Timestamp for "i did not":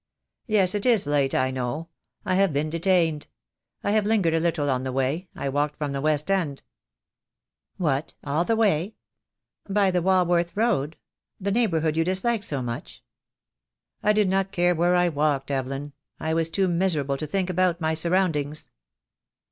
14.01-14.51